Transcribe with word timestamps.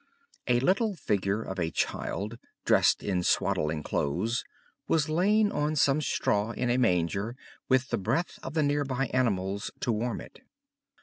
A 0.47 0.59
little 0.61 0.95
figure 0.95 1.43
of 1.43 1.59
a 1.59 1.69
child, 1.69 2.39
dressed 2.65 3.03
in 3.03 3.21
swaddling 3.21 3.83
clothes, 3.83 4.43
was 4.87 5.09
laid 5.09 5.51
on 5.51 5.75
some 5.75 6.01
straw 6.01 6.49
in 6.53 6.71
a 6.71 6.77
manger 6.77 7.35
with 7.69 7.89
the 7.89 7.99
breath 7.99 8.39
of 8.41 8.55
the 8.55 8.63
nearby 8.63 9.11
animals 9.13 9.69
to 9.81 9.91
warm 9.91 10.19
it. 10.19 10.39